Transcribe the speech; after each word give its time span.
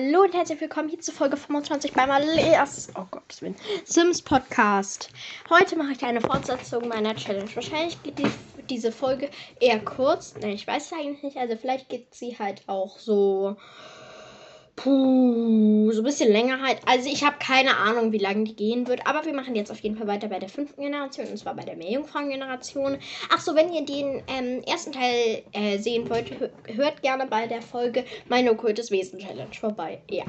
Hallo 0.00 0.22
und 0.22 0.32
herzlich 0.32 0.60
willkommen 0.60 0.88
hier 0.88 1.00
zur 1.00 1.12
Folge 1.12 1.36
25 1.36 1.92
beim 1.92 2.08
Aleas, 2.08 2.88
oh 2.94 3.06
Gott, 3.10 3.40
Sims 3.84 4.22
Podcast. 4.22 5.10
Heute 5.50 5.74
mache 5.74 5.90
ich 5.90 6.04
eine 6.04 6.20
Fortsetzung 6.20 6.86
meiner 6.86 7.16
Challenge. 7.16 7.50
Wahrscheinlich 7.52 8.00
geht 8.04 8.20
die, 8.20 8.30
diese 8.70 8.92
Folge 8.92 9.28
eher 9.58 9.80
kurz. 9.80 10.36
Ne, 10.36 10.52
ich 10.52 10.68
weiß 10.68 10.86
es 10.86 10.92
eigentlich 10.92 11.24
nicht. 11.24 11.36
Also 11.36 11.56
vielleicht 11.56 11.88
geht 11.88 12.14
sie 12.14 12.38
halt 12.38 12.62
auch 12.68 12.96
so 13.00 13.56
Puh, 14.78 15.90
so 15.90 16.02
ein 16.02 16.04
bisschen 16.04 16.30
länger 16.30 16.62
halt. 16.62 16.78
Also 16.86 17.10
ich 17.10 17.24
habe 17.24 17.36
keine 17.40 17.76
Ahnung, 17.78 18.12
wie 18.12 18.18
lange 18.18 18.44
die 18.44 18.54
gehen 18.54 18.86
wird. 18.86 19.04
Aber 19.08 19.26
wir 19.26 19.34
machen 19.34 19.56
jetzt 19.56 19.72
auf 19.72 19.80
jeden 19.80 19.96
Fall 19.96 20.06
weiter 20.06 20.28
bei 20.28 20.38
der 20.38 20.48
fünften 20.48 20.82
Generation. 20.82 21.26
Und 21.26 21.36
zwar 21.36 21.56
bei 21.56 21.64
der 21.64 21.74
Meerjungfrauen-Generation. 21.74 22.96
Ach 23.28 23.40
so, 23.40 23.56
wenn 23.56 23.72
ihr 23.72 23.84
den 23.84 24.22
ähm, 24.28 24.62
ersten 24.68 24.92
Teil 24.92 25.42
äh, 25.52 25.78
sehen 25.78 26.08
wollt, 26.08 26.30
hört 26.68 27.02
gerne 27.02 27.26
bei 27.26 27.48
der 27.48 27.60
Folge 27.60 28.04
Meine 28.28 28.52
okkultes 28.52 28.92
Wesen 28.92 29.18
Challenge 29.18 29.52
vorbei. 29.52 30.00
Ja. 30.08 30.24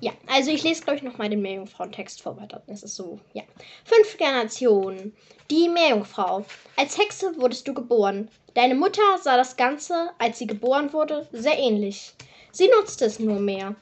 Ja, 0.00 0.12
also 0.26 0.50
ich 0.50 0.62
lese, 0.62 0.82
glaube 0.82 0.96
ich, 0.96 1.02
noch 1.02 1.18
mal 1.18 1.28
den 1.28 1.42
Meerjungfrauen-Text 1.42 2.22
vor 2.22 2.40
weiter. 2.40 2.62
Das 2.66 2.82
ist 2.82 2.96
so, 2.96 3.18
ja. 3.34 3.42
Fünfte 3.84 4.16
Generation. 4.16 5.12
Die 5.50 5.68
Meerjungfrau. 5.68 6.46
Als 6.76 6.98
Hexe 6.98 7.36
wurdest 7.36 7.68
du 7.68 7.74
geboren. 7.74 8.30
Deine 8.54 8.74
Mutter 8.74 9.02
sah 9.22 9.36
das 9.36 9.58
Ganze, 9.58 10.12
als 10.18 10.38
sie 10.38 10.46
geboren 10.46 10.94
wurde, 10.94 11.28
sehr 11.32 11.58
ähnlich. 11.58 12.14
Sie 12.56 12.68
nutzte 12.68 13.04
es 13.04 13.18
nur 13.18 13.38
mehr. 13.38 13.74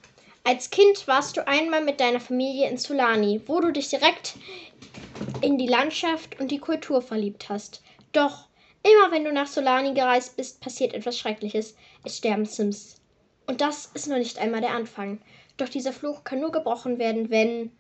Als 0.43 0.69
Kind 0.69 1.07
warst 1.07 1.37
du 1.37 1.47
einmal 1.47 1.85
mit 1.85 2.01
deiner 2.01 2.19
Familie 2.19 2.69
in 2.69 2.77
Sulani, 2.77 3.41
wo 3.47 3.61
du 3.61 3.71
dich 3.71 3.89
direkt 3.89 4.35
in 5.43 5.59
die 5.59 5.69
Landschaft 5.69 6.41
und 6.41 6.51
die 6.51 6.59
Kultur 6.59 7.01
verliebt 7.01 7.49
hast. 7.49 7.85
Doch 8.11 8.49
immer 8.83 9.13
wenn 9.13 9.23
du 9.23 9.33
nach 9.33 9.47
Solani 9.47 9.95
gereist 9.95 10.37
bist, 10.37 10.61
passiert 10.61 10.93
etwas 10.93 11.17
Schreckliches. 11.17 11.77
Es 12.03 12.17
sterben 12.17 12.47
Sims. 12.47 12.97
Und 13.47 13.61
das 13.61 13.93
ist 13.95 14.09
noch 14.09 14.19
nicht 14.19 14.39
einmal 14.39 14.61
der 14.61 14.75
Anfang. 14.75 15.21
Doch 15.57 15.69
dieser 15.69 15.93
Fluch 15.93 16.25
kann 16.25 16.41
nur 16.41 16.51
gebrochen 16.51 16.99
werden, 16.99 17.31
wenn. 17.31 17.71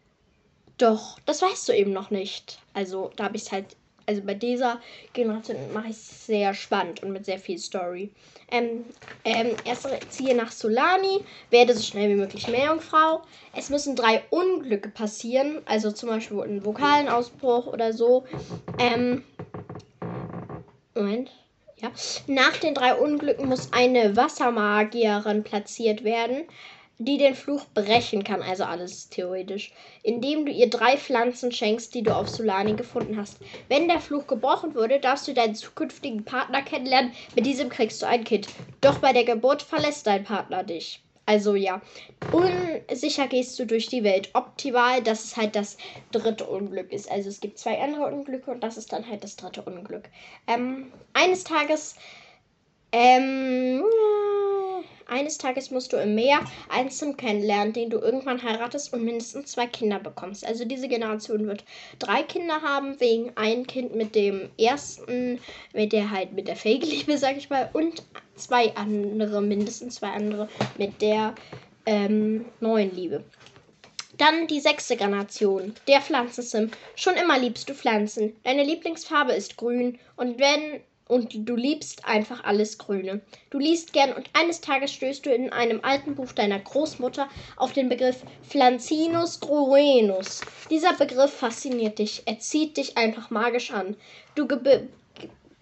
Doch, 0.78 1.18
das 1.26 1.42
weißt 1.42 1.68
du 1.68 1.72
eben 1.72 1.92
noch 1.92 2.10
nicht. 2.10 2.60
Also, 2.72 3.10
da 3.16 3.24
habe 3.24 3.36
ich 3.36 3.42
es 3.42 3.50
halt 3.50 3.74
also 4.06 4.22
bei 4.22 4.34
dieser 4.34 4.80
Generation 5.12 5.56
mache 5.72 5.88
ich 5.88 5.96
es 5.96 6.26
sehr 6.26 6.54
spannend 6.54 7.02
und 7.02 7.12
mit 7.12 7.24
sehr 7.24 7.38
viel 7.38 7.58
Story. 7.58 8.10
Ähm, 8.50 8.84
ähm, 9.24 9.56
erst 9.64 9.88
ziehe 10.10 10.34
nach 10.34 10.52
Solani, 10.52 11.24
werde 11.50 11.74
so 11.74 11.82
schnell 11.82 12.10
wie 12.10 12.20
möglich 12.20 12.48
Meerjungfrau. 12.48 13.22
Es 13.56 13.70
müssen 13.70 13.96
drei 13.96 14.22
Unglücke 14.30 14.90
passieren, 14.90 15.62
also 15.64 15.90
zum 15.90 16.10
Beispiel 16.10 16.40
ein 16.40 16.64
Vokalenausbruch 16.64 17.66
oder 17.66 17.92
so. 17.92 18.24
Ähm, 18.78 19.24
Moment. 20.94 21.30
Ja. 21.76 21.90
Nach 22.26 22.56
den 22.56 22.74
drei 22.74 22.94
Unglücken 22.94 23.48
muss 23.48 23.72
eine 23.72 24.16
Wassermagierin 24.16 25.42
platziert 25.42 26.04
werden 26.04 26.44
die 26.98 27.18
den 27.18 27.34
Fluch 27.34 27.64
brechen 27.74 28.22
kann, 28.22 28.42
also 28.42 28.64
alles 28.64 29.08
theoretisch, 29.08 29.72
indem 30.02 30.46
du 30.46 30.52
ihr 30.52 30.70
drei 30.70 30.96
Pflanzen 30.96 31.50
schenkst, 31.50 31.94
die 31.94 32.02
du 32.02 32.14
auf 32.14 32.28
Solani 32.28 32.74
gefunden 32.74 33.16
hast. 33.16 33.38
Wenn 33.68 33.88
der 33.88 34.00
Fluch 34.00 34.26
gebrochen 34.26 34.74
wurde, 34.74 35.00
darfst 35.00 35.26
du 35.26 35.34
deinen 35.34 35.54
zukünftigen 35.54 36.24
Partner 36.24 36.62
kennenlernen. 36.62 37.12
Mit 37.34 37.46
diesem 37.46 37.68
kriegst 37.68 38.00
du 38.00 38.06
ein 38.06 38.24
Kind. 38.24 38.48
Doch 38.80 38.98
bei 38.98 39.12
der 39.12 39.24
Geburt 39.24 39.62
verlässt 39.62 40.06
dein 40.06 40.24
Partner 40.24 40.62
dich. 40.62 41.00
Also 41.26 41.54
ja, 41.54 41.80
unsicher 42.32 43.28
gehst 43.28 43.58
du 43.58 43.64
durch 43.64 43.88
die 43.88 44.04
Welt. 44.04 44.30
Optimal, 44.34 45.02
dass 45.02 45.24
es 45.24 45.36
halt 45.36 45.56
das 45.56 45.78
dritte 46.12 46.44
Unglück 46.44 46.92
ist. 46.92 47.10
Also 47.10 47.30
es 47.30 47.40
gibt 47.40 47.58
zwei 47.58 47.80
andere 47.80 48.06
Unglücke 48.06 48.50
und 48.50 48.62
das 48.62 48.76
ist 48.76 48.92
dann 48.92 49.08
halt 49.08 49.24
das 49.24 49.36
dritte 49.36 49.62
Unglück. 49.62 50.04
Ähm, 50.46 50.92
eines 51.14 51.44
Tages, 51.44 51.96
ähm, 52.92 53.82
eines 55.06 55.38
Tages 55.38 55.70
musst 55.70 55.92
du 55.92 55.96
im 55.96 56.14
Meer 56.14 56.40
einen 56.68 56.90
Sim 56.90 57.16
kennenlernen, 57.16 57.72
den 57.72 57.90
du 57.90 57.98
irgendwann 57.98 58.42
heiratest 58.42 58.92
und 58.92 59.04
mindestens 59.04 59.52
zwei 59.52 59.66
Kinder 59.66 59.98
bekommst. 59.98 60.46
Also 60.46 60.64
diese 60.64 60.88
Generation 60.88 61.46
wird 61.46 61.64
drei 61.98 62.22
Kinder 62.22 62.62
haben, 62.62 62.98
wegen 63.00 63.32
ein 63.36 63.66
Kind 63.66 63.94
mit 63.94 64.14
dem 64.14 64.48
ersten, 64.58 65.40
mit 65.72 65.92
der 65.92 66.10
halt 66.10 66.32
mit 66.32 66.48
der 66.48 66.56
Fake-Liebe, 66.56 67.18
sag 67.18 67.36
ich 67.36 67.50
mal, 67.50 67.70
und 67.72 68.02
zwei 68.36 68.74
andere, 68.76 69.40
mindestens 69.42 69.96
zwei 69.96 70.08
andere 70.08 70.48
mit 70.78 71.00
der 71.00 71.34
ähm, 71.86 72.44
neuen 72.60 72.94
Liebe. 72.94 73.24
Dann 74.16 74.46
die 74.46 74.60
sechste 74.60 74.96
Generation, 74.96 75.74
der 75.88 76.00
Pflanzensim. 76.00 76.70
Schon 76.94 77.14
immer 77.14 77.36
liebst 77.38 77.68
du 77.68 77.74
Pflanzen. 77.74 78.36
Deine 78.44 78.62
Lieblingsfarbe 78.62 79.32
ist 79.32 79.56
grün 79.56 79.98
und 80.16 80.38
wenn 80.38 80.80
und 81.06 81.48
du 81.48 81.54
liebst 81.54 82.06
einfach 82.06 82.44
alles 82.44 82.78
Grüne. 82.78 83.20
Du 83.50 83.58
liest 83.58 83.92
gern 83.92 84.12
und 84.12 84.28
eines 84.32 84.60
Tages 84.60 84.92
stößt 84.92 85.26
du 85.26 85.34
in 85.34 85.52
einem 85.52 85.80
alten 85.82 86.14
Buch 86.14 86.32
deiner 86.32 86.58
Großmutter 86.58 87.28
auf 87.56 87.72
den 87.72 87.88
Begriff 87.88 88.22
Flancinus 88.48 89.40
gruenus. 89.40 90.40
Dieser 90.70 90.94
Begriff 90.94 91.32
fasziniert 91.32 91.98
dich, 91.98 92.22
er 92.26 92.38
zieht 92.38 92.76
dich 92.76 92.96
einfach 92.96 93.30
magisch 93.30 93.70
an. 93.70 93.96
Du, 94.34 94.46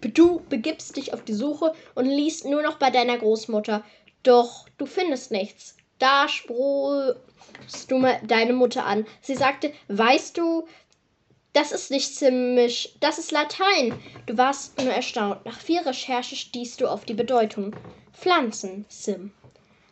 du 0.01 0.41
begibst 0.49 0.95
dich 0.95 1.13
auf 1.13 1.23
die 1.23 1.33
Suche 1.33 1.73
und 1.95 2.05
liest 2.05 2.45
nur 2.45 2.61
noch 2.61 2.77
bei 2.77 2.89
deiner 2.89 3.17
Großmutter. 3.17 3.83
Doch 4.23 4.67
du 4.77 4.85
findest 4.85 5.31
nichts. 5.31 5.75
Da 5.99 6.27
sprost 6.27 7.17
du 7.89 8.05
deine 8.25 8.53
Mutter 8.53 8.85
an. 8.85 9.05
Sie 9.21 9.35
sagte, 9.35 9.71
weißt 9.89 10.37
du, 10.37 10.67
das 11.53 11.71
ist 11.71 11.91
nicht 11.91 12.15
ziemlich. 12.15 12.95
Das 12.99 13.19
ist 13.19 13.31
Latein. 13.31 13.97
Du 14.25 14.37
warst 14.37 14.79
nur 14.81 14.91
erstaunt. 14.91 15.45
Nach 15.45 15.59
viel 15.59 15.79
Recherche 15.79 16.35
stießt 16.35 16.81
du 16.81 16.87
auf 16.87 17.05
die 17.05 17.13
Bedeutung. 17.13 17.75
Pflanzen, 18.11 18.85
Sim. 18.89 19.31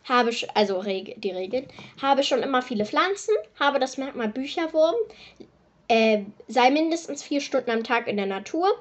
Habe, 0.04 0.32
also 0.56 0.80
Reg 0.80 1.22
die 1.22 1.30
Regeln. 1.30 1.68
Habe 2.02 2.24
schon 2.24 2.42
immer 2.42 2.64
viele 2.64 2.86
Pflanzen. 2.86 3.36
Habe 3.60 3.80
das 3.80 3.98
Merkmal 3.98 4.30
Bücherwurm. 4.30 4.96
Äh, 5.92 6.24
sei 6.48 6.70
mindestens 6.70 7.22
vier 7.22 7.42
Stunden 7.42 7.70
am 7.70 7.84
Tag 7.84 8.08
in 8.08 8.16
der 8.16 8.26
Natur. 8.26 8.72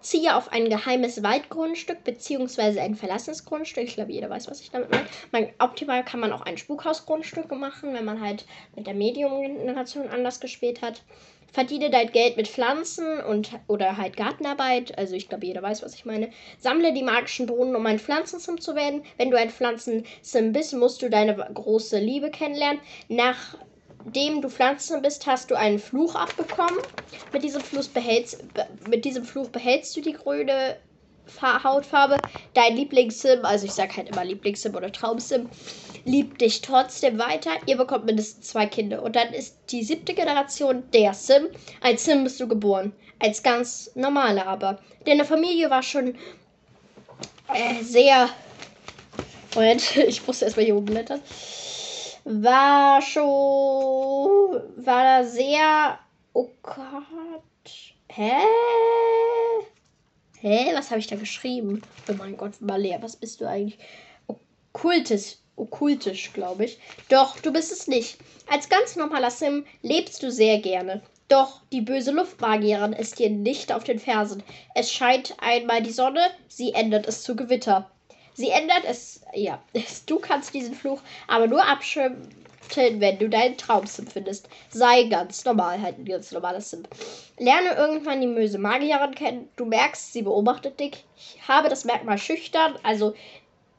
Ziehe 0.00 0.36
auf 0.36 0.52
ein 0.52 0.70
geheimes 0.70 1.20
Waldgrundstück 1.20 2.04
bzw. 2.04 2.78
ein 2.78 2.94
verlassenes 2.94 3.44
Grundstück. 3.44 3.82
Ich 3.82 3.94
glaube, 3.94 4.12
jeder 4.12 4.30
weiß, 4.30 4.48
was 4.48 4.60
ich 4.60 4.70
damit 4.70 4.88
meine. 4.88 5.04
Man, 5.32 5.48
optimal 5.58 6.04
kann 6.04 6.20
man 6.20 6.32
auch 6.32 6.42
ein 6.42 6.58
Spukhausgrundstück 6.58 7.50
machen, 7.50 7.92
wenn 7.92 8.04
man 8.04 8.20
halt 8.20 8.44
mit 8.76 8.86
der 8.86 8.94
Medium-Generation 8.94 10.06
anders 10.10 10.38
gespielt 10.38 10.80
hat 10.80 11.02
verdiene 11.52 11.90
dein 11.90 12.12
Geld 12.12 12.36
mit 12.36 12.46
Pflanzen 12.46 13.18
und 13.18 13.50
oder 13.66 13.96
halt 13.96 14.16
Gartenarbeit. 14.16 14.96
Also 14.96 15.16
ich 15.16 15.28
glaube, 15.28 15.46
jeder 15.46 15.62
weiß, 15.62 15.82
was 15.82 15.96
ich 15.96 16.04
meine. 16.04 16.30
Sammle 16.60 16.92
die 16.92 17.02
magischen 17.02 17.48
Drohnen, 17.48 17.74
um 17.74 17.84
ein 17.86 17.98
Pflanzensim 17.98 18.60
zu 18.60 18.76
werden. 18.76 19.02
Wenn 19.16 19.32
du 19.32 19.36
ein 19.36 19.50
Pflanzensim 19.50 20.52
bist, 20.52 20.74
musst 20.74 21.02
du 21.02 21.10
deine 21.10 21.34
große 21.34 21.98
Liebe 21.98 22.30
kennenlernen. 22.30 22.80
Nachdem 24.04 24.40
du 24.40 24.48
Pflanzen 24.48 25.02
bist, 25.02 25.26
hast 25.26 25.50
du 25.50 25.54
einen 25.54 25.78
Fluch 25.78 26.14
abbekommen. 26.14 26.78
Mit 27.32 27.42
diesem 27.42 27.60
Fluch 27.60 27.88
behältst, 27.88 28.42
mit 28.88 29.04
diesem 29.04 29.24
Fluch 29.24 29.48
behältst 29.48 29.96
du 29.96 30.00
die 30.00 30.12
grüne 30.12 30.76
Hautfarbe. 31.42 32.16
Dein 32.54 32.76
Lieblingssim, 32.76 33.44
also 33.44 33.66
ich 33.66 33.72
sag 33.72 33.96
halt 33.96 34.08
immer 34.08 34.24
Lieblingssim 34.24 34.74
oder 34.74 34.90
Traumsim, 34.90 35.48
liebt 36.04 36.40
dich 36.40 36.60
trotzdem 36.60 37.18
weiter. 37.18 37.50
Ihr 37.66 37.76
bekommt 37.76 38.06
mindestens 38.06 38.48
zwei 38.48 38.66
Kinder. 38.66 39.02
Und 39.02 39.16
dann 39.16 39.32
ist 39.32 39.56
die 39.70 39.84
siebte 39.84 40.14
Generation 40.14 40.82
der 40.92 41.14
Sim. 41.14 41.48
Als 41.80 42.04
Sim 42.04 42.24
bist 42.24 42.40
du 42.40 42.48
geboren. 42.48 42.92
Als 43.18 43.42
ganz 43.42 43.90
normaler 43.94 44.46
aber. 44.46 44.78
Deine 45.04 45.24
Familie 45.24 45.70
war 45.70 45.82
schon 45.82 46.14
äh, 47.54 47.82
sehr. 47.82 48.28
Moment, 49.54 49.96
ich 50.08 50.26
musste 50.26 50.46
erstmal 50.46 50.64
hier 50.64 50.76
umblättern. 50.76 51.20
War 52.24 53.02
schon. 53.02 53.24
War 54.76 55.04
da 55.04 55.24
sehr. 55.24 55.98
Oh 56.32 56.48
Gott. 56.62 57.42
Hä? 58.08 58.32
Hä? 60.40 60.74
Was 60.74 60.90
habe 60.90 61.00
ich 61.00 61.06
da 61.06 61.16
geschrieben? 61.16 61.82
Oh 62.08 62.14
mein 62.14 62.36
Gott, 62.36 62.60
Malea, 62.60 63.02
was 63.02 63.16
bist 63.16 63.40
du 63.40 63.48
eigentlich? 63.48 63.78
Okkultes 64.26 65.40
okkultisch, 65.60 66.32
glaube 66.32 66.64
ich. 66.64 66.78
Doch, 67.08 67.38
du 67.40 67.52
bist 67.52 67.70
es 67.70 67.86
nicht. 67.86 68.18
Als 68.50 68.68
ganz 68.68 68.96
normaler 68.96 69.30
Sim 69.30 69.64
lebst 69.82 70.22
du 70.22 70.30
sehr 70.30 70.58
gerne. 70.58 71.02
Doch 71.28 71.60
die 71.72 71.82
böse 71.82 72.10
Luftmagierin 72.10 72.92
ist 72.92 73.18
dir 73.18 73.30
nicht 73.30 73.72
auf 73.72 73.84
den 73.84 74.00
Fersen. 74.00 74.42
Es 74.74 74.90
scheint 74.90 75.36
einmal 75.38 75.82
die 75.82 75.92
Sonne, 75.92 76.30
sie 76.48 76.72
ändert 76.72 77.06
es 77.06 77.22
zu 77.22 77.36
Gewitter. 77.36 77.88
Sie 78.40 78.48
ändert 78.48 78.84
es, 78.86 79.20
ja, 79.34 79.62
du 80.06 80.18
kannst 80.18 80.54
diesen 80.54 80.74
Fluch 80.74 81.02
aber 81.28 81.46
nur 81.46 81.62
abschirmen, 81.62 82.26
wenn 82.74 83.18
du 83.18 83.28
deinen 83.28 83.58
Traumsim 83.58 84.06
findest. 84.06 84.48
Sei 84.70 85.02
ganz 85.02 85.44
normal, 85.44 85.82
halt 85.82 85.98
ein 85.98 86.06
ganz 86.06 86.32
normales 86.32 86.70
Sim. 86.70 86.84
Lerne 87.38 87.74
irgendwann 87.74 88.22
die 88.22 88.28
böse 88.28 88.56
Magierin 88.56 89.14
kennen. 89.14 89.50
Du 89.56 89.66
merkst, 89.66 90.14
sie 90.14 90.22
beobachtet 90.22 90.80
dich. 90.80 91.04
Ich 91.18 91.46
habe 91.48 91.68
das 91.68 91.84
Merkmal 91.84 92.16
schüchtern, 92.16 92.78
also 92.82 93.12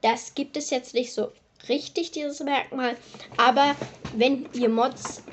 das 0.02 0.36
gibt 0.36 0.56
es 0.56 0.70
jetzt 0.70 0.94
nicht 0.94 1.12
so 1.12 1.32
richtig, 1.70 2.12
dieses 2.12 2.40
Merkmal. 2.42 2.96
Aber 3.38 3.76
wenn 4.14 4.48
ihr 4.54 4.70
Mods 4.70 5.24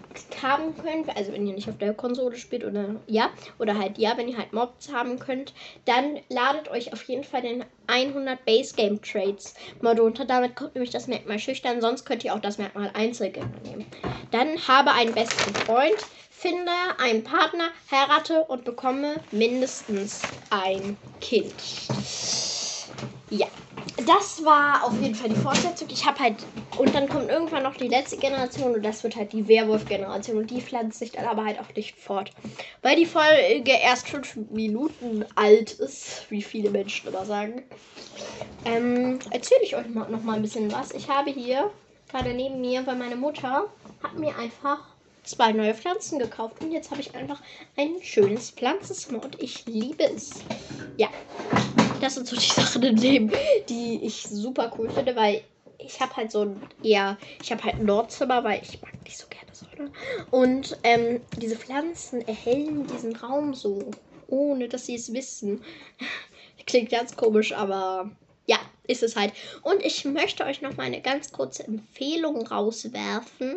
haben 0.42 0.74
könnt, 0.76 1.14
also 1.16 1.32
wenn 1.32 1.46
ihr 1.46 1.54
nicht 1.54 1.68
auf 1.68 1.78
der 1.78 1.94
Konsole 1.94 2.36
spielt 2.36 2.64
oder 2.64 2.96
ja, 3.06 3.30
oder 3.58 3.78
halt 3.78 3.98
ja, 3.98 4.16
wenn 4.16 4.28
ihr 4.28 4.36
halt 4.36 4.52
Mobs 4.52 4.92
haben 4.92 5.18
könnt, 5.18 5.52
dann 5.84 6.20
ladet 6.28 6.68
euch 6.68 6.92
auf 6.92 7.02
jeden 7.04 7.24
Fall 7.24 7.42
den 7.42 7.64
100 7.86 8.44
Base 8.44 8.74
Game 8.74 9.00
Trades 9.00 9.54
Mod 9.80 9.98
runter. 10.00 10.24
Damit 10.24 10.56
kommt 10.56 10.74
nämlich 10.74 10.90
das 10.90 11.06
Merkmal 11.06 11.38
schüchtern, 11.38 11.80
sonst 11.80 12.04
könnt 12.04 12.24
ihr 12.24 12.34
auch 12.34 12.40
das 12.40 12.58
Merkmal 12.58 12.90
Einzelgänger 12.94 13.48
nehmen. 13.64 13.86
Dann 14.30 14.66
habe 14.66 14.92
einen 14.92 15.14
besten 15.14 15.54
Freund, 15.54 15.98
finde 16.30 16.72
einen 16.98 17.24
Partner, 17.24 17.70
heirate 17.90 18.44
und 18.44 18.64
bekomme 18.64 19.16
mindestens 19.30 20.22
ein 20.50 20.96
Kind. 21.20 21.54
Ja, 23.30 23.46
das 24.06 24.44
war 24.44 24.84
auf 24.84 25.00
jeden 25.00 25.14
Fall 25.14 25.28
die 25.28 25.36
Fortsetzung. 25.36 25.88
Ich 25.90 26.06
habe 26.06 26.18
halt. 26.18 26.36
Und 26.76 26.94
dann 26.94 27.08
kommt 27.08 27.28
irgendwann 27.28 27.64
noch 27.64 27.76
die 27.76 27.88
letzte 27.88 28.16
Generation 28.16 28.74
und 28.74 28.84
das 28.84 29.02
wird 29.02 29.16
halt 29.16 29.32
die 29.32 29.48
Werwolf-Generation. 29.48 30.38
Und 30.38 30.50
die 30.50 30.60
pflanzt 30.60 30.98
sich 30.98 31.12
dann 31.12 31.26
aber 31.26 31.44
halt 31.44 31.58
auch 31.58 31.74
nicht 31.74 31.96
fort. 31.96 32.30
Weil 32.82 32.96
die 32.96 33.06
Folge 33.06 33.72
erst 33.82 34.08
fünf 34.08 34.36
Minuten 34.50 35.24
alt 35.34 35.72
ist, 35.72 36.30
wie 36.30 36.42
viele 36.42 36.70
Menschen 36.70 37.08
immer 37.08 37.24
sagen. 37.24 37.62
Ähm, 38.64 39.18
erzähle 39.30 39.62
ich 39.62 39.76
euch 39.76 39.88
mal, 39.88 40.08
noch 40.08 40.22
mal 40.22 40.36
ein 40.36 40.42
bisschen 40.42 40.70
was. 40.72 40.92
Ich 40.92 41.08
habe 41.08 41.30
hier 41.30 41.70
gerade 42.08 42.32
neben 42.32 42.60
mir, 42.60 42.86
weil 42.86 42.96
meine 42.96 43.16
Mutter 43.16 43.66
hat 44.02 44.18
mir 44.18 44.36
einfach 44.36 44.78
zwei 45.24 45.52
neue 45.52 45.74
Pflanzen 45.74 46.18
gekauft. 46.18 46.62
Und 46.62 46.72
jetzt 46.72 46.90
habe 46.90 47.00
ich 47.00 47.14
einfach 47.14 47.40
ein 47.76 47.96
schönes 48.02 48.50
Pflanzenzimmer 48.50 49.22
und 49.22 49.40
ich 49.42 49.66
liebe 49.66 50.04
es. 50.04 50.30
Ja, 50.96 51.08
das 52.00 52.14
sind 52.14 52.26
so 52.26 52.36
die 52.36 52.42
Sachen 52.60 52.82
im 52.82 52.96
Leben, 52.96 53.32
die 53.68 54.00
ich 54.04 54.22
super 54.22 54.72
cool 54.78 54.90
finde, 54.90 55.16
weil 55.16 55.42
ich 55.78 56.00
habe 56.00 56.16
halt 56.16 56.32
so 56.32 56.42
ein 56.42 56.60
eher, 56.82 57.16
ich 57.42 57.52
habe 57.52 57.62
halt 57.64 57.76
ein 57.76 57.84
Nordzimmer, 57.84 58.42
weil 58.44 58.60
ich 58.62 58.80
mag 58.82 58.92
nicht 59.04 59.16
so 59.16 59.26
gerne 59.28 59.54
Sonne. 59.54 59.90
Und 60.30 60.78
ähm, 60.82 61.20
diese 61.36 61.56
Pflanzen 61.56 62.26
erhellen 62.26 62.86
diesen 62.86 63.16
Raum 63.16 63.54
so, 63.54 63.90
ohne 64.26 64.68
dass 64.68 64.86
sie 64.86 64.96
es 64.96 65.12
wissen. 65.12 65.62
Klingt 66.66 66.90
ganz 66.90 67.16
komisch, 67.16 67.52
aber 67.52 68.10
ja, 68.46 68.58
ist 68.86 69.02
es 69.02 69.16
halt. 69.16 69.32
Und 69.62 69.84
ich 69.84 70.04
möchte 70.04 70.44
euch 70.44 70.60
noch 70.60 70.76
mal 70.76 70.84
eine 70.84 71.00
ganz 71.00 71.32
kurze 71.32 71.64
Empfehlung 71.64 72.46
rauswerfen. 72.46 73.56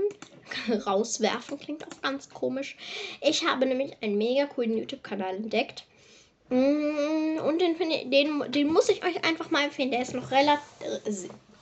rauswerfen 0.85 1.57
klingt 1.57 1.85
auch 1.85 2.01
ganz 2.01 2.29
komisch. 2.29 2.77
Ich 3.21 3.45
habe 3.45 3.65
nämlich 3.65 3.95
einen 4.01 4.17
mega 4.17 4.45
coolen 4.45 4.77
YouTube-Kanal 4.77 5.35
entdeckt. 5.35 5.85
Mm, 6.51 7.39
und 7.47 7.61
den, 7.61 7.77
den, 8.11 8.51
den 8.51 8.67
muss 8.67 8.89
ich 8.89 9.03
euch 9.05 9.23
einfach 9.23 9.49
mal 9.51 9.63
empfehlen. 9.63 9.89
Der 9.89 10.01
ist 10.01 10.13
noch 10.13 10.31
relativ 10.31 10.61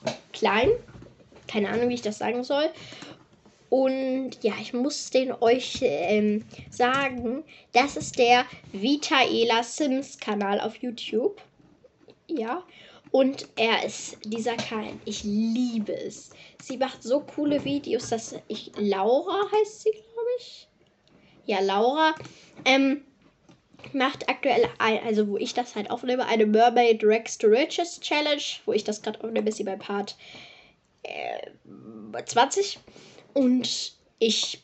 äh, 0.04 0.10
klein. 0.32 0.68
Keine 1.46 1.68
Ahnung, 1.68 1.88
wie 1.88 1.94
ich 1.94 2.02
das 2.02 2.18
sagen 2.18 2.42
soll. 2.42 2.68
Und 3.70 4.32
ja, 4.42 4.54
ich 4.60 4.72
muss 4.72 5.10
den 5.10 5.32
euch 5.32 5.78
ähm, 5.82 6.44
sagen. 6.70 7.44
Das 7.72 7.96
ist 7.96 8.18
der 8.18 8.44
Vitaela 8.72 9.62
Sims 9.62 10.18
Kanal 10.18 10.60
auf 10.60 10.74
YouTube. 10.76 11.40
Ja. 12.26 12.64
Und 13.12 13.46
er 13.54 13.84
ist 13.84 14.18
dieser 14.24 14.56
Kanal. 14.56 14.94
Ich 15.04 15.22
liebe 15.22 15.92
es. 15.92 16.30
Sie 16.60 16.78
macht 16.78 17.04
so 17.04 17.20
coole 17.20 17.64
Videos, 17.64 18.08
dass 18.08 18.34
ich. 18.48 18.72
Laura 18.76 19.40
heißt 19.52 19.82
sie, 19.82 19.92
glaube 19.92 20.30
ich. 20.38 20.66
Ja, 21.46 21.60
Laura. 21.60 22.16
Ähm, 22.64 23.04
macht 23.92 24.28
aktuell, 24.28 24.68
ein, 24.78 25.02
also 25.04 25.28
wo 25.28 25.36
ich 25.36 25.54
das 25.54 25.74
halt 25.74 25.90
aufnehme, 25.90 26.26
eine 26.26 26.46
Mermaid 26.46 27.02
Rex 27.04 27.38
to 27.38 27.46
Riches 27.48 28.00
Challenge, 28.00 28.42
wo 28.64 28.72
ich 28.72 28.84
das 28.84 29.02
gerade 29.02 29.22
aufnehme, 29.22 29.48
ist 29.48 29.56
sie 29.56 29.64
bei 29.64 29.76
Part 29.76 30.16
äh, 31.02 31.48
20. 32.24 32.78
Und 33.34 33.92
ich, 34.18 34.62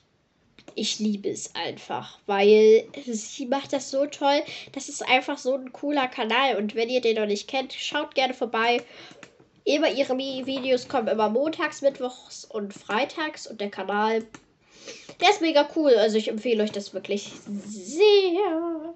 ich 0.75 0.99
liebe 0.99 1.29
es 1.29 1.55
einfach, 1.55 2.19
weil 2.27 2.87
sie 3.07 3.47
macht 3.47 3.73
das 3.73 3.91
so 3.91 4.07
toll. 4.07 4.43
Das 4.73 4.89
ist 4.89 5.07
einfach 5.09 5.39
so 5.39 5.55
ein 5.55 5.73
cooler 5.73 6.09
Kanal. 6.09 6.57
Und 6.57 6.75
wenn 6.75 6.89
ihr 6.89 7.01
den 7.01 7.17
noch 7.17 7.27
nicht 7.27 7.49
kennt, 7.49 7.73
schaut 7.73 8.15
gerne 8.15 8.35
vorbei. 8.35 8.83
Immer 9.65 9.91
ihre 9.91 10.17
Videos 10.17 10.87
kommen 10.87 11.09
immer 11.09 11.29
montags, 11.29 11.83
mittwochs 11.83 12.45
und 12.45 12.73
freitags. 12.73 13.47
Und 13.47 13.61
der 13.61 13.71
Kanal, 13.71 14.25
der 15.21 15.31
ist 15.31 15.41
mega 15.41 15.69
cool. 15.75 15.95
Also 15.95 16.19
ich 16.19 16.29
empfehle 16.29 16.63
euch 16.63 16.73
das 16.73 16.95
wirklich 16.95 17.33
sehr. 17.47 18.95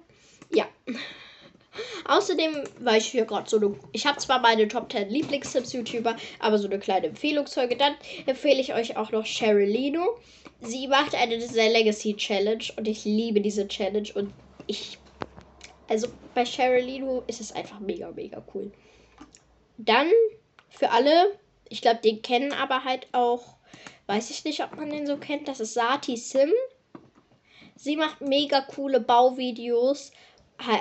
Ja. 0.53 0.67
Außerdem, 2.05 2.63
weil 2.79 2.97
ich 2.97 3.07
hier 3.07 3.25
gerade 3.25 3.49
so 3.49 3.57
eine. 3.57 3.75
Ich 3.93 4.05
habe 4.05 4.17
zwar 4.17 4.39
meine 4.39 4.67
Top 4.67 4.91
10 4.91 5.09
Lieblings-Sims-YouTuber, 5.09 6.17
aber 6.39 6.57
so 6.57 6.67
eine 6.67 6.79
kleine 6.79 7.07
Empfehlungsfolge. 7.07 7.77
Dann 7.77 7.95
empfehle 8.25 8.59
ich 8.59 8.73
euch 8.73 8.97
auch 8.97 9.11
noch 9.11 9.25
Sherilino. 9.25 10.19
Sie 10.59 10.87
macht 10.87 11.15
eine 11.15 11.37
Legacy 11.37 12.15
Challenge 12.15 12.65
und 12.75 12.87
ich 12.87 13.05
liebe 13.05 13.41
diese 13.41 13.67
Challenge 13.67 14.09
und 14.13 14.33
ich. 14.67 14.97
Also 15.87 16.07
bei 16.33 16.45
Sherilino 16.45 17.23
ist 17.27 17.41
es 17.41 17.51
einfach 17.53 17.79
mega, 17.79 18.11
mega 18.11 18.43
cool. 18.53 18.71
Dann 19.77 20.07
für 20.69 20.91
alle, 20.91 21.39
ich 21.69 21.81
glaube, 21.81 22.01
den 22.01 22.21
kennen 22.21 22.53
aber 22.53 22.83
halt 22.83 23.07
auch. 23.13 23.55
Weiß 24.07 24.29
ich 24.29 24.43
nicht, 24.43 24.63
ob 24.63 24.75
man 24.75 24.89
den 24.89 25.07
so 25.07 25.17
kennt. 25.17 25.47
Das 25.47 25.59
ist 25.59 25.73
Sati 25.73 26.17
Sim. 26.17 26.51
Sie 27.75 27.95
macht 27.95 28.21
mega 28.21 28.61
coole 28.61 28.99
Bauvideos 28.99 30.11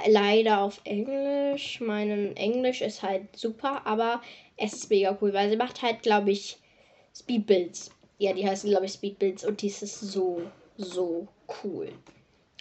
leider 0.07 0.61
auf 0.61 0.81
Englisch. 0.85 1.81
Mein 1.81 2.37
Englisch 2.37 2.81
ist 2.81 3.03
halt 3.03 3.37
super, 3.37 3.87
aber 3.87 4.21
es 4.57 4.75
ist 4.75 4.91
mega 4.91 5.17
cool, 5.21 5.33
weil 5.33 5.51
sie 5.51 5.57
macht 5.57 5.83
halt, 5.83 6.03
glaube 6.03 6.31
ich, 6.31 6.59
Speedbuilds. 7.15 7.91
Ja, 8.19 8.33
die 8.33 8.47
heißen, 8.47 8.69
glaube 8.69 8.87
ich, 8.87 8.93
Speedbuilds 8.93 9.45
und 9.45 9.63
dies 9.63 9.83
ist 9.83 10.01
so, 10.01 10.43
so 10.77 11.27
cool. 11.65 11.93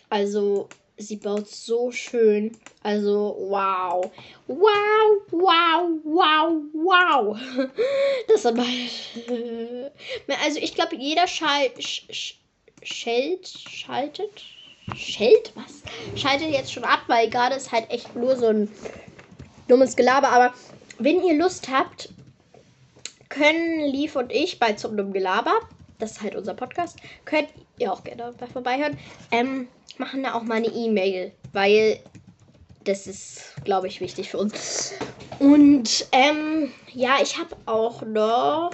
Also, 0.10 0.70
sie 0.98 1.18
baut 1.18 1.48
so 1.48 1.92
schön. 1.92 2.58
Also, 2.82 3.36
wow. 3.40 4.12
Wow, 4.48 5.22
wow, 5.32 5.90
wow, 6.04 6.62
wow. 6.74 7.38
Das 8.28 8.44
meine. 8.46 9.92
Also, 10.44 10.60
ich 10.60 10.74
glaube, 10.74 10.96
jeder 10.96 11.28
Schalt, 11.28 11.74
Schalt, 12.82 13.48
schaltet 13.48 14.44
Schelt? 14.96 15.54
Was? 15.56 15.82
Schaltet 16.20 16.50
jetzt 16.50 16.74
schon 16.74 16.84
ab, 16.84 17.02
weil 17.08 17.30
gerade 17.30 17.56
ist 17.56 17.72
halt 17.72 17.90
echt 17.90 18.16
nur 18.16 18.36
so 18.36 18.48
ein 18.48 18.70
dummes 19.68 19.96
Gelaber. 19.96 20.30
Aber 20.30 20.54
wenn 20.98 21.24
ihr 21.24 21.38
Lust 21.38 21.70
habt, 21.70 22.10
können 23.30 23.82
Lief 23.86 24.16
und 24.16 24.32
ich 24.32 24.60
bei 24.60 24.74
zum 24.74 24.98
dummen 24.98 25.14
Gelaber, 25.14 25.54
das 26.00 26.12
ist 26.12 26.22
halt 26.22 26.36
unser 26.36 26.54
Podcast, 26.54 26.98
könnt 27.26 27.50
ihr 27.78 27.92
auch 27.92 28.04
gerne 28.04 28.34
bei 28.38 28.48
vorbeihören, 28.48 28.98
ähm, 29.32 29.68
machen 29.98 30.24
da 30.24 30.34
auch 30.34 30.44
mal 30.44 30.56
eine 30.56 30.68
E-Mail, 30.68 31.32
weil 31.54 32.00
das 32.86 33.06
ist, 33.06 33.56
glaube 33.66 33.88
ich, 33.88 34.02
wichtig 34.02 34.30
für 34.30 34.38
uns. 34.38 34.94
Und 35.40 36.08
ähm, 36.12 36.72
ja, 36.94 37.18
ich 37.22 37.38
habe 37.38 37.56
auch 37.66 38.02
noch 38.02 38.72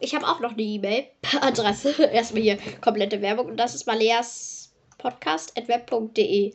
ich 0.00 0.14
habe 0.14 0.26
auch 0.26 0.40
noch 0.40 0.52
eine 0.52 0.62
E-Mail-Adresse. 0.62 2.02
Erstmal 2.12 2.42
hier 2.42 2.58
komplette 2.80 3.22
Werbung. 3.22 3.46
Und 3.46 3.56
das 3.56 3.74
ist 3.74 3.86
Maleas 3.86 4.55
podcast.web.de. 4.98 6.54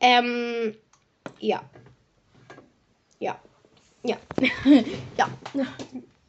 Ähm, 0.00 0.76
ja. 1.38 1.62
Ja. 3.18 3.38
Ja. 4.02 4.16
ja. 5.16 5.28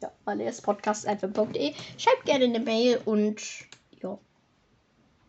Ja, 0.04 0.12
alles 0.26 0.60
podcast.web.de. 0.60 1.74
Schreibt 1.96 2.26
gerne 2.26 2.44
eine 2.44 2.60
Mail 2.60 3.00
und 3.06 3.40
ja. 4.02 4.18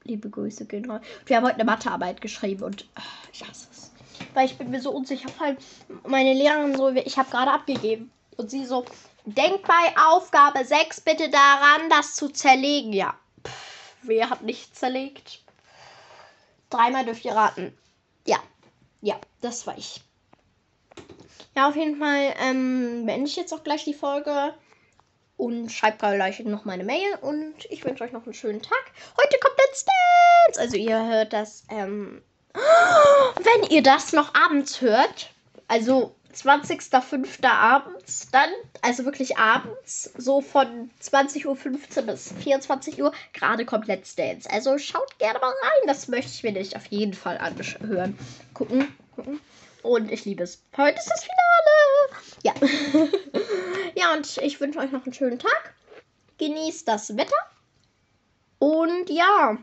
Liebe 0.03 0.29
Grüße, 0.29 0.65
genau. 0.65 0.99
Wir 1.25 1.37
haben 1.37 1.45
heute 1.45 1.55
eine 1.55 1.63
Mathearbeit 1.63 2.19
geschrieben 2.19 2.63
und 2.63 2.85
ach, 2.95 3.27
ich 3.31 3.41
hasse 3.47 3.67
es. 3.71 3.91
Weil 4.33 4.47
ich 4.47 4.57
bin 4.57 4.69
mir 4.69 4.81
so 4.81 4.91
unsicher. 4.91 5.29
Vor 5.29 5.47
allem 5.47 5.57
meine 6.05 6.33
Lehrerin 6.33 6.75
so, 6.75 6.89
ich 6.89 7.17
habe 7.17 7.29
gerade 7.31 7.51
abgegeben. 7.51 8.11
Und 8.37 8.51
sie 8.51 8.65
so, 8.65 8.83
denk 9.25 9.65
bei 9.65 9.95
Aufgabe 10.09 10.65
6 10.65 11.01
bitte 11.01 11.29
daran, 11.29 11.89
das 11.89 12.15
zu 12.15 12.27
zerlegen. 12.27 12.91
Ja. 12.91 13.17
Pff, 13.47 13.95
wer 14.03 14.29
hat 14.29 14.43
nicht 14.43 14.75
zerlegt? 14.75 15.44
Dreimal 16.69 17.05
dürft 17.05 17.25
ihr 17.25 17.33
raten. 17.33 17.77
Ja. 18.25 18.37
Ja, 19.01 19.19
das 19.41 19.67
war 19.67 19.77
ich. 19.77 20.01
Ja, 21.55 21.69
auf 21.69 21.75
jeden 21.75 21.99
Fall 21.99 22.33
ähm, 22.41 23.05
beende 23.05 23.27
ich 23.27 23.35
jetzt 23.35 23.53
auch 23.53 23.63
gleich 23.63 23.83
die 23.83 23.93
Folge. 23.93 24.53
Und 25.37 25.69
schreibt 25.69 25.99
gleich 25.99 26.39
noch 26.39 26.65
meine 26.65 26.83
Mail. 26.83 27.15
Und 27.21 27.53
ich 27.69 27.83
wünsche 27.83 28.03
euch 28.03 28.13
noch 28.13 28.23
einen 28.23 28.33
schönen 28.33 28.61
Tag. 28.61 28.91
Heute 29.21 29.37
kommt 29.39 29.55
Let's 29.57 29.85
Dance. 29.85 30.59
Also 30.59 30.77
ihr 30.77 31.05
hört 31.05 31.33
das, 31.33 31.63
ähm, 31.69 32.21
wenn 32.53 33.69
ihr 33.69 33.83
das 33.83 34.13
noch 34.13 34.33
abends 34.33 34.81
hört. 34.81 35.31
Also 35.67 36.14
20.05. 36.35 37.45
abends, 37.47 38.29
dann, 38.31 38.49
also 38.81 39.05
wirklich 39.05 39.37
abends, 39.37 40.11
so 40.17 40.41
von 40.41 40.89
20.15 41.01 41.45
Uhr 41.45 42.03
bis 42.03 42.33
24 42.43 43.01
Uhr, 43.01 43.13
gerade 43.33 43.65
kommt 43.65 43.87
Let's 43.87 44.15
Dance. 44.15 44.49
Also 44.49 44.77
schaut 44.77 45.17
gerne 45.17 45.39
mal 45.39 45.49
rein, 45.49 45.87
das 45.87 46.07
möchte 46.07 46.31
ich 46.31 46.43
mir 46.43 46.51
nicht 46.51 46.75
auf 46.75 46.85
jeden 46.87 47.13
Fall 47.13 47.37
anhören. 47.37 48.17
Gucken, 48.53 48.93
gucken. 49.15 49.39
Und 49.81 50.11
ich 50.11 50.25
liebe 50.25 50.43
es. 50.43 50.63
Heute 50.75 50.97
ist 50.97 51.09
das 51.09 51.23
Finale. 51.23 52.23
Ja. 52.43 52.53
ja, 53.95 54.13
und 54.13 54.37
ich 54.37 54.59
wünsche 54.59 54.79
euch 54.79 54.91
noch 54.91 55.05
einen 55.05 55.13
schönen 55.13 55.39
Tag. 55.39 55.75
Genießt 56.37 56.87
das 56.87 57.15
Wetter. 57.15 57.35
Und 58.59 59.09
ja, 59.09 59.57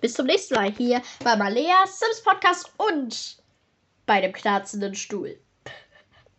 bis 0.00 0.14
zum 0.14 0.26
nächsten 0.26 0.54
Mal 0.54 0.72
hier 0.72 1.02
bei 1.24 1.36
Malea 1.36 1.86
Sims 1.86 2.22
Podcast 2.22 2.70
und 2.76 3.38
bei 4.06 4.20
dem 4.20 4.32
knarzenden 4.32 4.94
Stuhl. 4.94 5.38